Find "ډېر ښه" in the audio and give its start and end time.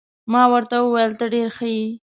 1.33-1.67